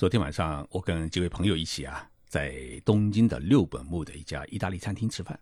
[0.00, 5.38] 昨天晚上，我跟几位朋友一起啊，在东京的六本木的一家意大利餐厅吃饭。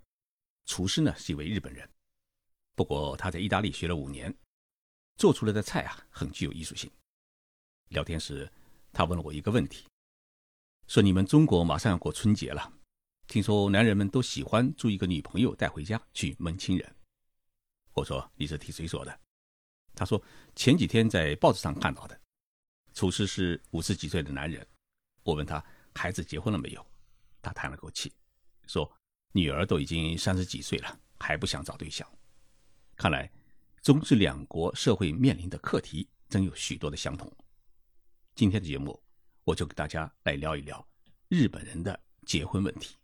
[0.65, 1.89] 厨师呢是一位日本人，
[2.75, 4.37] 不过他在意大利学了五年，
[5.15, 6.91] 做出来的菜啊很具有艺术性。
[7.91, 8.51] 聊天时，
[8.93, 9.87] 他问了我一个问题，
[10.89, 12.73] 说：“你们中国马上要过春节了，
[13.29, 16.97] 听说男人们都喜欢租一个女朋友带回家去蒙亲人。”
[17.95, 19.21] 我说：“你是听谁说的？”
[19.95, 20.21] 他说
[20.57, 22.21] ：“前几天在报纸上看到的。”
[22.99, 24.67] 厨师是五十几岁的男人，
[25.23, 26.85] 我问他孩子结婚了没有，
[27.41, 28.13] 他叹了口气，
[28.67, 28.93] 说
[29.31, 32.05] 女儿都已经三十几岁了，还不想找对象。
[32.97, 33.31] 看来
[33.83, 37.33] 中日两国社会面临的课题真有许多的相同。
[38.35, 39.01] 今天的节目，
[39.45, 40.85] 我就给大家来聊一聊
[41.29, 42.97] 日本人的结婚问题。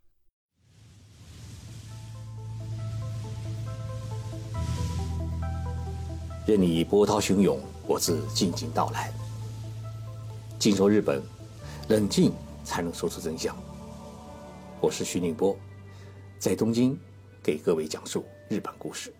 [6.45, 9.09] 任你波涛汹涌，我自静静到来。
[10.57, 11.21] 静说日本，
[11.89, 12.33] 冷静
[12.63, 13.55] 才能说出真相。
[14.81, 15.57] 我是徐宁波，
[16.39, 16.97] 在东京
[17.43, 19.13] 给各位讲述日本故事。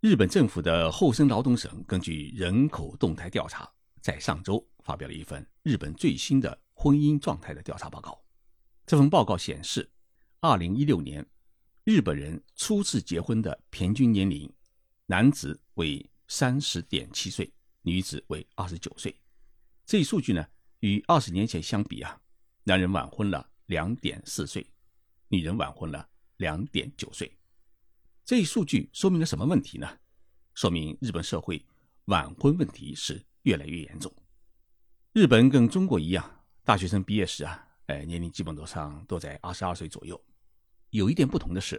[0.00, 3.68] 日本政府的厚生劳动省根据人口动态调查，
[4.00, 8.20] 在上周发表了一份日本最新的婚姻状态的调查报告。
[8.86, 9.90] 这份报告显示，
[10.40, 11.26] 二零一六年
[11.84, 14.52] 日本人初次结婚的平均年龄，
[15.06, 17.50] 男子为三十点七岁，
[17.82, 19.16] 女子为二十九岁。
[19.92, 20.42] 这一数据呢，
[20.80, 22.18] 与二十年前相比啊，
[22.64, 24.66] 男人晚婚了两点四岁，
[25.28, 27.30] 女人晚婚了两点九岁。
[28.24, 29.86] 这一数据说明了什么问题呢？
[30.54, 31.62] 说明日本社会
[32.06, 34.10] 晚婚问题是越来越严重。
[35.12, 40.18] 日本跟中国一样，大学生毕业时啊，哎，年龄基本都上都在二十二岁左右。
[40.88, 41.78] 有一点不同的是，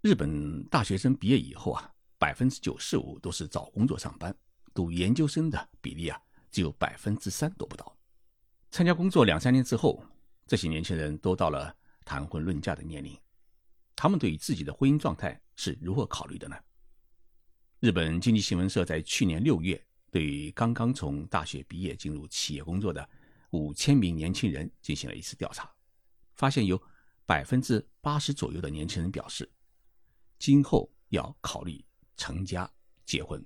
[0.00, 4.36] 日本大学生毕业以后啊，百分之九十五都是找工作上班，
[4.74, 6.20] 读研究生的比例啊。
[6.50, 7.96] 只有百分之三都不到。
[8.70, 10.04] 参加工作两三年之后，
[10.46, 13.18] 这些年轻人都到了谈婚论嫁的年龄。
[13.96, 16.56] 他们对于自己的婚姻状态是如何考虑的呢？
[17.80, 23.08] 日本经济新闻社在去年六月，对于刚刚从大学毕业进入企业工作的
[23.50, 25.70] 五千名年轻人进行了一次调查，
[26.36, 26.80] 发现有
[27.26, 29.50] 百分之八十左右的年轻人表示，
[30.38, 31.84] 今后要考虑
[32.16, 32.70] 成家
[33.04, 33.44] 结婚，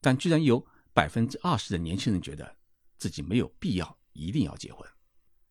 [0.00, 0.64] 但居然有。
[0.94, 2.56] 百分之二十的年轻人觉得
[2.96, 4.88] 自己没有必要一定要结婚。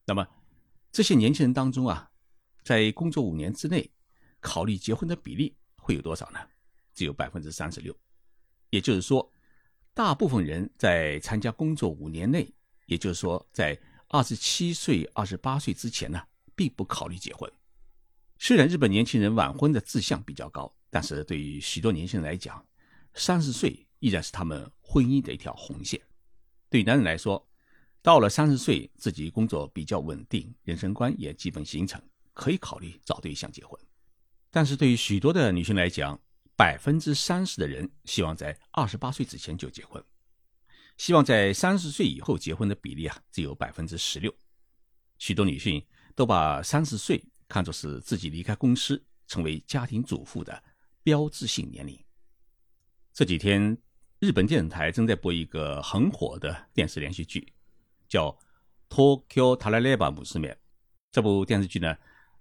[0.05, 0.25] 那么，
[0.89, 2.09] 这些年轻人当中啊，
[2.63, 3.91] 在工作五年之内
[4.39, 6.39] 考虑结婚的比例会有多少呢？
[6.93, 7.93] 只有百分之三十六。
[8.69, 9.29] 也就是说，
[9.93, 12.51] 大部分人在参加工作五年内，
[12.85, 13.77] 也就是说，在
[14.07, 16.21] 二十七岁、二十八岁之前呢，
[16.55, 17.51] 并不考虑结婚。
[18.39, 22.65] 虽然日本年轻人晚婚的志向比较高，但是对于许多年轻人来讲，
[23.13, 23.85] 三十岁。
[24.03, 25.97] 依然是他们婚姻的一条红线。
[26.69, 27.47] 对男人来说，
[28.01, 32.01] 到了三十岁，自己工作比较稳定，人生观也基本形成，
[32.33, 33.79] 可以考虑找对象结婚。
[34.51, 36.19] 但是对于许多的女性来讲，
[36.57, 40.03] 百分之三十的人希望在二十八岁之前就结婚，
[40.97, 44.35] 希望在三十岁以后结婚的比例啊，只有百分之十六。
[45.17, 45.81] 许多女性
[46.13, 50.61] 都把三十岁看作是自己离开公司，成为家庭主妇的
[51.03, 51.97] 标志性年龄。
[53.13, 53.77] 这几天。
[54.23, 57.45] 日本电视台正在播一个很火的电视连续剧，
[58.07, 58.31] 叫
[58.89, 60.53] 《Tokyo Tarareba 母子面》。
[61.11, 61.93] 这部电视剧呢，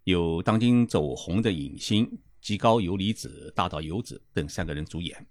[0.04, 2.08] 由当今走红的影星
[2.40, 5.26] 吉高由里子、大岛由子等三个人主演，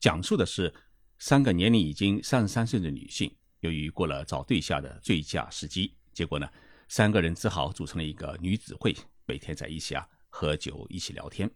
[0.00, 0.74] 讲述的是
[1.20, 6.48] 三个年龄已经三十三岁的女性，由于过了找对象的最佳时机，结果呢，
[6.88, 8.92] 三个人只好组成了一个女子会，
[9.24, 11.48] 每天在一起啊喝酒，一起聊天。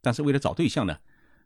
[0.00, 0.98] 但是为了找对象呢？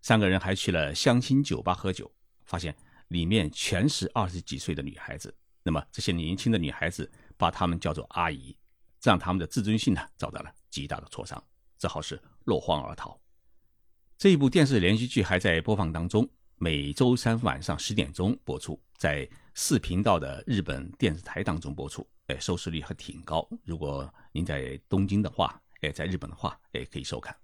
[0.05, 2.13] 三个人还去了相亲酒吧喝酒，
[2.45, 2.77] 发现
[3.09, 5.35] 里面全是二十几岁的女孩子。
[5.63, 8.55] 那么这些年轻的女孩子把他们叫做阿姨，
[9.01, 11.43] 这让他们的自尊心呢遭到了极大的挫伤，
[11.79, 13.19] 只好是落荒而逃。
[14.19, 23.49] 这一部电视连续剧还在播放当中，每周三晚上十点钟播出，在四频道的日本电视台当中播出，哎，收视率还挺高。
[23.65, 27.35] 如果您在东京的话，哎，在日本的话，哎，可以收看。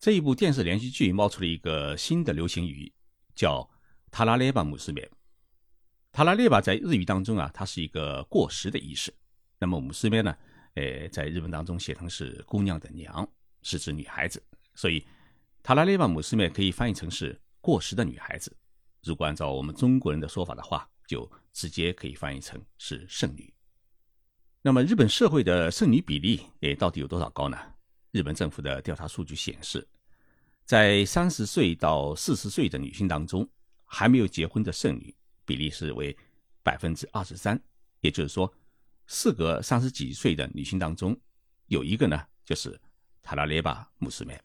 [0.00, 2.90] 这一部电视连续剧冒出了一个新的流行语，
[3.34, 3.70] 叫
[4.10, 5.06] “塔拉列巴姆斯面”。
[6.10, 9.14] 塔拉列巴在日语当中啊，它是一个过时的意思。
[9.58, 10.34] 那么姆斯面呢，
[10.72, 13.28] 呃，在日本当中写成是姑娘的娘，
[13.60, 14.42] 是指女孩子。
[14.74, 15.06] 所以
[15.62, 18.56] 塔拉列巴姆斯面可以翻译成是过时的女孩子。
[19.02, 23.52] 如果按照我们中国人的说法的话，就直接可以翻译成是剩女。
[24.62, 27.58] 那么日本社会的剩女比例，诶，到底有多少高呢？
[28.12, 29.86] 日本政府的调查数据显示，
[30.64, 33.48] 在三十岁到四十岁的女性当中，
[33.84, 35.14] 还没有结婚的剩女
[35.44, 36.16] 比例是为
[36.62, 37.60] 百分之二十三，
[38.00, 38.52] 也就是说，
[39.06, 41.18] 四个三十几岁的女性当中，
[41.66, 42.80] 有一个呢就是
[43.22, 44.40] 塔拉列巴穆斯梅。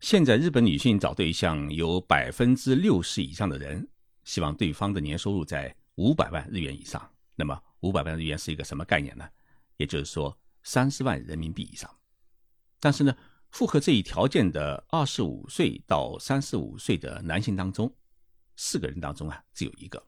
[0.00, 3.86] 现在日本女性找对象有百分之六十以上的人
[4.24, 7.10] 希望对方的年收入在五百万日元以上。
[7.36, 9.26] 那么五百万日元是一个什么概念呢？
[9.76, 11.90] 也就是说三十万人民币以上。
[12.84, 13.16] 但是呢，
[13.50, 17.90] 符合这一条件的二十五岁到三十五岁的男性当中，
[18.56, 20.06] 四个人当中啊只有一个。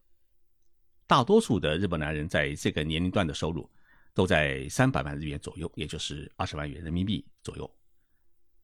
[1.07, 3.71] 大多数的日本男人在这个年龄段的收入
[4.13, 7.79] 都在三百万日元左右，也就是二十万元人民币左右。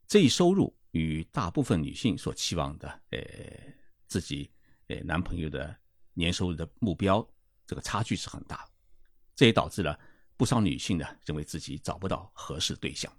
[0.07, 0.77] 这一收入。
[0.93, 3.19] 与大部分女性所期望的，呃，
[4.09, 4.51] 自己
[4.89, 5.75] 呃男朋友的
[6.13, 7.27] 年收入的目标，
[7.67, 8.69] 这个差距是很大，
[9.35, 9.99] 这也导致了
[10.37, 13.11] 不少女性呢认为自己找不到合适对象。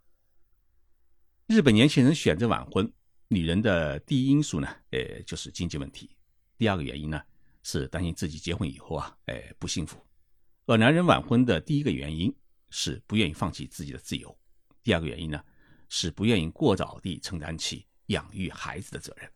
[1.47, 2.91] 日本年轻人选择晚婚，
[3.27, 6.07] 女人的第一因素呢，呃，就是经济问题；
[6.57, 7.21] 第二个原因呢，
[7.63, 9.97] 是担心自己结婚以后啊，呃，不幸福；
[10.65, 12.33] 而男人晚婚的第一个原因
[12.69, 14.29] 是不愿意放弃自己的自由；
[14.83, 15.43] 第二个原因呢。
[15.95, 19.29] 是不愿意过早地承担起养育孩子的责任。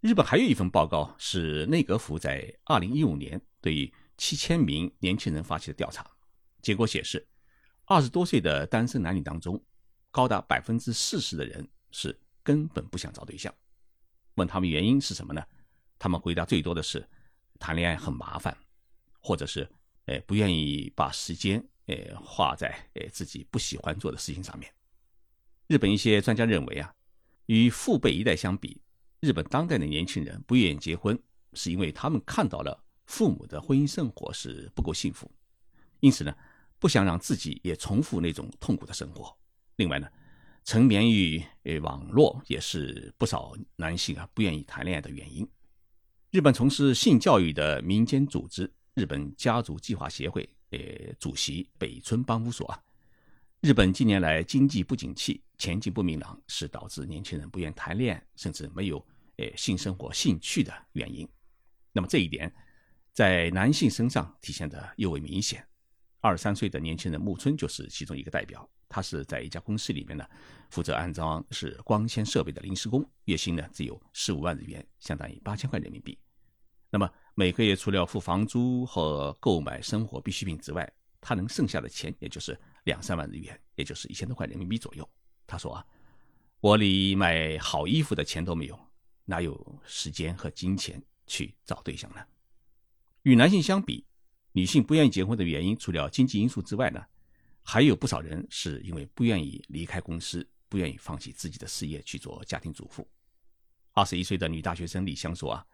[0.00, 6.08] 日本还有一份报告是内阁府在二零一五年对七千名年轻人发起的调查，
[6.60, 7.26] 结果显示，
[7.86, 9.60] 二十多岁的单身男女当中，
[10.12, 13.52] 高达百分之四十的人是根本不想找对象。
[14.34, 15.42] 问他们原因是什么呢？
[15.98, 17.04] 他们回答最多的是
[17.58, 18.56] 谈恋爱很麻烦，
[19.20, 19.68] 或者是
[20.04, 24.72] 呃不愿意把时间呃花在呃自己不喜欢做的事情上面。
[25.66, 26.94] 日本一些专家认为啊，
[27.46, 28.82] 与父辈一代相比，
[29.20, 31.18] 日本当代的年轻人不愿意结婚，
[31.54, 35.30] 是因为他们看到了父母的婚姻生活是不够幸福，
[36.00, 36.36] 因此呢，
[36.78, 39.34] 不想让自己也重复那种痛苦的生活。
[39.76, 40.08] 另外呢，
[40.64, 45.48] 沉湎于呃网络也是不少男性啊不愿意谈恋爱的原因。
[46.30, 50.78] 日本从事性教育的民间组织日本家族计划协会呃
[51.18, 52.82] 主席北村邦夫说啊。
[53.60, 61.28] 日本近年来经济不景气，前景不明朗，是导致年轻人不愿谈恋爱，甚至没有诶性生活兴趣的原因。
[61.92, 62.52] 那么这一点
[63.12, 65.64] 在男性身上体现的尤为明显。
[66.20, 68.68] 二十三岁的年轻人木村就是其中一个代表。
[68.92, 70.24] 他是在一家公司里面呢，
[70.68, 76.18] 负责安装是光纤设备的临时工，月薪呢只有十五万日元，相当于八千块人民币。
[76.90, 82.58] 那么每个月除了付房租和购买生活必需品之外，他能剩下的钱也就是。
[82.84, 85.08] 两三万日元，也就是一千多块人民币左右。
[85.46, 85.86] 他说啊，
[86.58, 88.76] 我连买好衣服的钱都没有，
[89.24, 92.20] 哪有时间和金钱去找对象呢？
[93.22, 94.04] 与男性相比，
[94.50, 97.00] 女性不愿意结婚的原因，除了经济因素之外呢，
[97.62, 103.08] 还有不少人是因为不愿意离开公司，不愿意放弃自己的事业去做家庭主妇。
[103.92, 105.66] 二十一岁的女大学生李香说啊，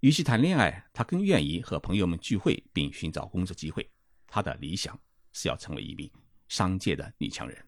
[0.00, 3.88] 与其谈恋爱，她更愿意和朋友们聚会并寻找工作机会。
[4.26, 4.98] 她的理想
[5.32, 6.10] 是要成为一名。
[6.48, 7.62] 商界的女强人，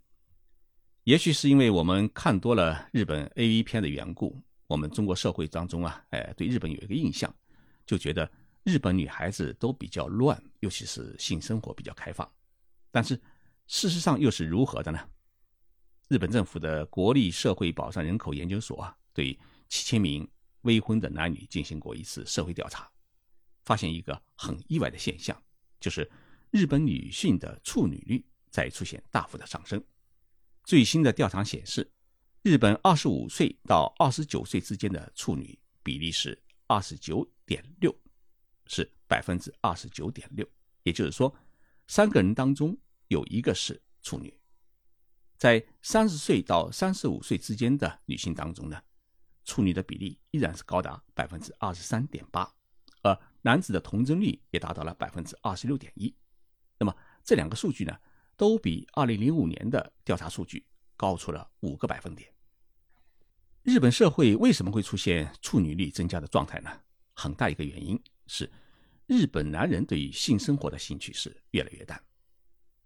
[1.04, 7.30] 也许是因为我们看多了日本 A V 片的缘故，我们中国社会当中啊，哎，对日本有一个印象，
[7.84, 8.26] 就觉得
[8.62, 12.26] 日本女孩子都比较乱，尤其是性生活比较开放。
[12.90, 13.20] 但是
[13.70, 14.98] 事实上又是如何的呢？
[16.08, 19.38] 日本政府的国立社会保障人口研究所啊，对
[19.68, 20.28] 七千名
[20.62, 22.90] 未婚的男女进行过一次社会调查，
[23.62, 25.40] 发现一个很意外的现象，
[25.78, 26.10] 就是
[26.50, 28.26] 日本女性的处女率。
[28.50, 29.80] 在出现大幅的上升。
[30.64, 31.88] 最新的调查显示，
[32.42, 37.96] 日本二十五岁到二十九岁之间的处女比例是二十九点六，
[38.66, 40.44] 是百分之二十九点六。
[40.82, 41.32] 也就是说，
[41.86, 42.76] 三个人当中
[43.10, 44.32] 有一个是处女。
[45.36, 48.80] 在三十岁到三十五岁之间的女性当中呢，
[49.44, 52.54] 处女的比例依然是高达百分之二十三点八，
[53.02, 56.14] 而男子的童贞率也达到了百分之二十六点一。
[56.78, 57.98] 那么这两个数据呢？
[58.36, 60.64] 都比二零零五年的调查数据
[60.96, 62.32] 高出了五个百分点。
[63.62, 66.70] 日本社会为什么会出现处女率增加的状态呢？
[67.14, 68.50] 很大一个原因是，
[69.06, 72.02] 日本男人对于性生活的兴趣是越来越淡。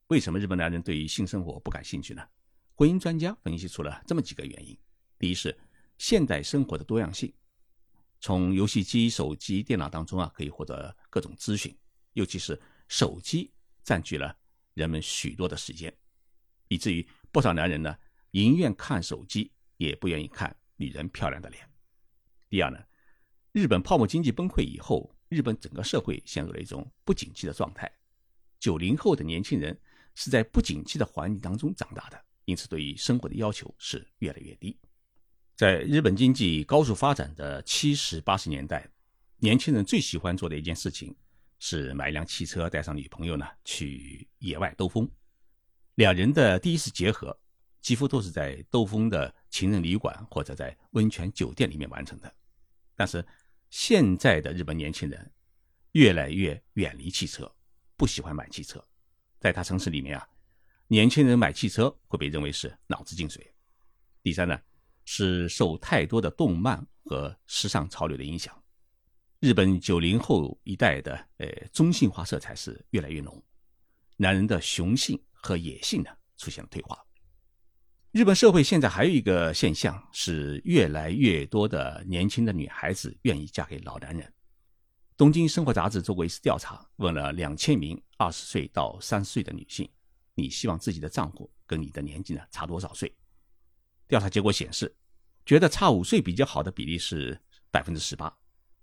[0.08, 2.23] 为什么日本男人对于性生活不感兴趣呢？
[2.75, 4.78] 婚姻专家分析出了这么几个原因：
[5.18, 5.56] 第一是
[5.96, 7.32] 现代生活的多样性，
[8.20, 11.75] 从游戏机、手机、电脑当中啊可以获得各种资讯，
[12.12, 14.37] 尤其是手机占据了。
[14.75, 15.96] 人们许多的时间，
[16.66, 17.96] 以至于不少男人呢，
[18.32, 21.64] 宁愿看手机，也不愿意看女人漂亮的脸。
[22.49, 22.78] 第二呢，
[23.52, 27.88] 日本泡沫经济崩溃以后，日本整个社会陷入了一种不景气的状态。
[28.58, 29.80] 九零后的年轻人
[30.14, 34.78] 是在不景气的环境当中长大的，因此对于生活的要求是越来越低。
[35.56, 38.88] 在日本经济高速发展的七十八十年代，
[39.38, 41.14] 年轻人最喜欢做的一件事情
[41.59, 45.09] 是买一辆汽车，带上女朋友呢去野外兜风。
[45.94, 47.38] 两人的第一次结合，
[47.80, 52.35] 几乎都是在兜风的情人旅馆或者在温泉酒店里面完成的。
[52.97, 53.25] 但是
[53.71, 55.33] 现在的日本年轻人
[55.92, 57.52] 越来越远离汽车，
[57.97, 58.85] 不喜欢买汽车。
[59.44, 60.26] 在他城市里面啊，
[60.86, 63.46] 年轻人买汽车会被认为是脑子进水。
[64.22, 64.58] 第三呢，
[65.04, 68.58] 是受太多的动漫和时尚潮流的影响。
[69.40, 73.44] 日本九零后一代的呃中性化色彩是越来越浓，
[74.16, 76.08] 男人的雄性和野性呢
[76.38, 76.98] 出现了退化。
[78.12, 84.34] 日本社会现在还有一个现象是，越来越多的年轻的女孩子愿意嫁给老男人。
[85.16, 89.88] 东京生活杂志做过一次调查，问了两千名二十岁到三十岁的女性，
[90.35, 93.14] 你希望自己的丈夫跟你的年纪呢差多少岁？
[94.09, 94.92] 调查结果显示，
[95.47, 97.40] 觉得差五岁比较好的比例是
[97.71, 98.37] 百分之十八。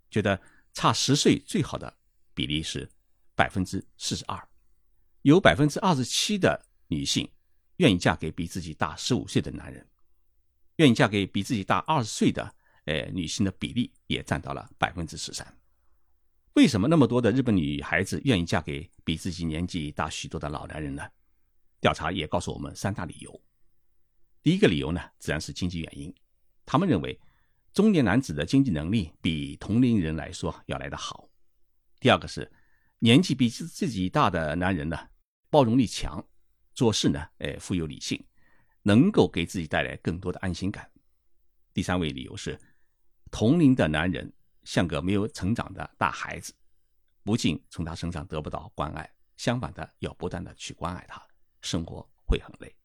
[0.09, 0.41] 觉得
[0.73, 1.93] 差十岁最好的
[2.33, 2.89] 比例是
[3.35, 4.41] 百分之四十二，
[5.23, 7.29] 有百分之二十七的女性
[7.77, 9.85] 愿意嫁给比自己大十五岁的男人，
[10.77, 15.57] 愿意嫁给比自己大二十岁的呃女性的比例也占到了百分之十三。
[16.53, 21.03] 为什么那么多的日本女孩子愿意嫁给比自己年纪大许多的老男人呢？
[21.79, 23.41] 调查也告诉我们三大理由。
[24.43, 26.13] 第一个理由呢，自然是经济原因，
[26.65, 27.19] 他们认为。
[27.73, 31.29] 中年男子的经济能力比同龄人来说要来得好。
[32.01, 32.51] 第二个是
[32.99, 34.97] 年纪比自自己大的男人呢，
[35.49, 36.21] 包容力强，
[36.73, 38.21] 做事呢，哎，富有理性，
[38.81, 40.85] 能够给自己带来更多的安心感。
[41.73, 42.59] 第三位理由是，
[43.31, 44.29] 同龄的男人
[44.63, 46.53] 像个没有成长的大孩子，
[47.23, 51.21] 不仅从他身上得不到关爱，相反的要不断的去关爱他，
[51.61, 52.75] 生活会很累。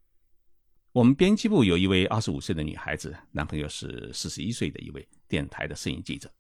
[0.93, 6.33] 我们编辑部有一位二十五岁的女孩子，男朋友是四十一岁的一位电台的摄影记者。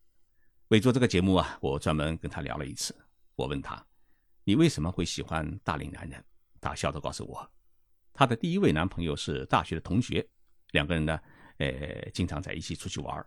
[0.68, 2.96] 为做这个节目啊，我专门跟她聊了一次。
[3.34, 3.84] 我问她
[4.44, 6.24] ：“你为什么会喜欢大龄男人？”
[6.58, 7.48] 她笑着告诉我
[8.14, 10.26] ：“她的第一位男朋友是大学的同学，
[10.70, 11.20] 两个人呢，
[11.58, 13.24] 呃，经常在一起出去玩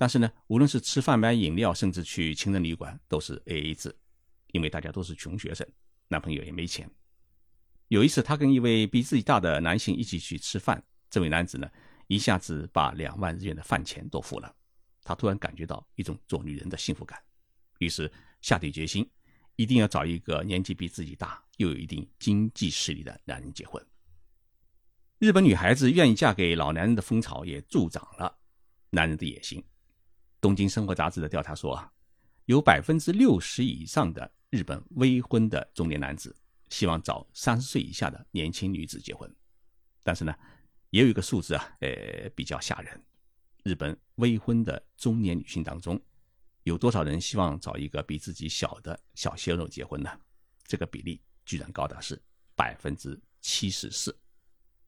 [0.00, 3.94] 但是呢，无论是吃饭、买饮料，甚至去情人旅馆，都是 A A 制，
[4.52, 5.68] 因为大家都是穷学生，
[6.08, 6.90] 男朋友也没钱。”
[7.88, 11.70] 有一次，她跟一位比自己大的男性一起去吃饭，这位男子呢，
[12.06, 14.50] 一下子把两万日元的饭钱都付了。
[15.02, 17.22] 她突然感觉到一种做女人的幸福感，
[17.78, 19.06] 于是下定决心，
[19.56, 23.86] 一定要找一个年纪比自己大又有一定经济实力的男人结婚。
[25.18, 28.34] 日本女孩子愿意嫁给老男人的风潮也助长了
[28.88, 29.62] 男人的野心。
[30.40, 31.92] 东京生活杂志的调查说啊，
[32.46, 36.34] 有百分之六十以上的日本未婚的中年男子。
[36.70, 39.28] 希望找三十岁以下的年轻女子结婚，
[40.04, 40.32] 但是呢，
[40.90, 43.04] 也有一个数字啊，呃，比较吓人。
[43.64, 46.00] 日本未婚的中年女性当中，
[46.62, 50.16] 有多少人希望找一个比自己小的小鲜肉结婚呢？
[50.62, 52.22] 这个比例居然高达是
[52.54, 54.16] 百分之七十四。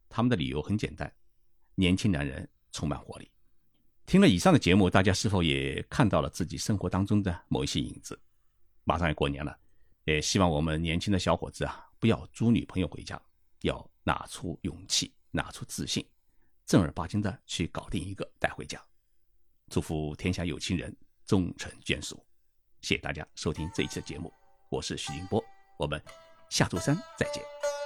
[0.08, 1.12] 他们的理由很简单：
[1.74, 3.28] 年轻男人充满活力。
[4.04, 8.18] 听了以上的节目，大家是否也看到了自己生活当中的某一些影子？
[8.84, 9.56] 马上要过年了。
[10.04, 13.20] 也希望我们年轻的小伙子啊，不要租女朋友回家，
[13.60, 16.04] 要拿出勇气，拿出自信，
[16.66, 18.82] 正儿八经的去搞定一个带回家。
[19.70, 20.94] 祝福天下有情人
[21.24, 22.22] 终成眷属。
[22.80, 24.32] 谢谢大家收听这一期的节目，
[24.68, 25.42] 我是徐金波，
[25.78, 26.02] 我们
[26.50, 27.81] 下周三再见。